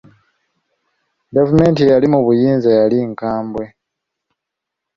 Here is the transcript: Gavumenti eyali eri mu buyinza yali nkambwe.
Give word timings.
Gavumenti 1.35 1.79
eyali 1.81 1.95
eri 1.97 2.07
mu 2.13 2.19
buyinza 2.25 2.69
yali 2.79 2.97
nkambwe. 3.11 3.65